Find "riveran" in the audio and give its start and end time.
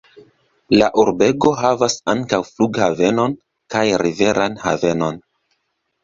4.03-4.57